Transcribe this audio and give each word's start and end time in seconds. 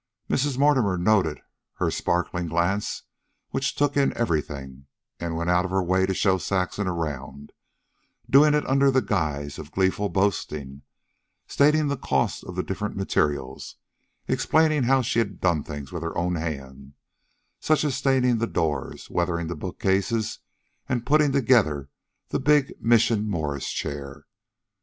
Mrs. 0.27 0.57
Mortimer 0.57 0.97
noted 0.97 1.41
her 1.73 1.91
sparkling 1.91 2.47
glances 2.47 3.03
which 3.51 3.75
took 3.75 3.95
in 3.95 4.17
everything, 4.17 4.87
and 5.19 5.35
went 5.35 5.51
out 5.51 5.63
of 5.63 5.69
her 5.69 5.83
way 5.83 6.07
to 6.07 6.13
show 6.15 6.39
Saxon 6.39 6.87
around, 6.87 7.51
doing 8.27 8.55
it 8.55 8.65
under 8.65 8.89
the 8.89 9.03
guise 9.03 9.59
of 9.59 9.71
gleeful 9.71 10.09
boastings, 10.09 10.81
stating 11.45 11.87
the 11.87 11.97
costs 11.97 12.41
of 12.41 12.55
the 12.55 12.63
different 12.63 12.95
materials, 12.97 13.75
explaining 14.27 14.81
how 14.85 15.03
she 15.03 15.19
had 15.19 15.39
done 15.39 15.63
things 15.63 15.91
with 15.91 16.01
her 16.01 16.17
own 16.17 16.33
hands, 16.33 16.95
such 17.59 17.83
as 17.83 17.93
staining 17.95 18.39
the 18.39 18.47
doors, 18.47 19.07
weathering 19.11 19.45
the 19.49 19.55
bookcases, 19.55 20.39
and 20.89 21.05
putting 21.05 21.31
together 21.31 21.89
the 22.29 22.39
big 22.39 22.73
Mission 22.81 23.29
Morris 23.29 23.71
chair. 23.71 24.25